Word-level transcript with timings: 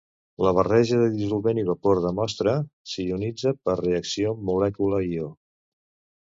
La 0.43 0.51
barreja 0.59 1.01
de 1.01 1.09
dissolvent 1.17 1.59
i 1.63 1.65
vapor 1.67 1.99
de 2.05 2.11
mostra 2.21 2.55
s'ionitza 2.93 3.53
per 3.69 3.77
reacció 3.83 4.33
molècula-ió. 4.49 5.29